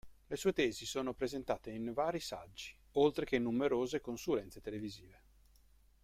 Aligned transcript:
Le 0.25 0.35
sue 0.35 0.51
tesi 0.51 0.87
sono 0.87 1.13
presentate 1.13 1.69
in 1.69 1.93
vari 1.93 2.19
saggi, 2.19 2.75
oltre 2.93 3.23
che 3.23 3.35
in 3.35 3.43
numerose 3.43 4.01
consulenze 4.01 4.59
televisive. 4.59 5.21